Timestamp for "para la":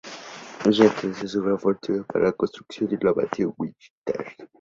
2.11-2.31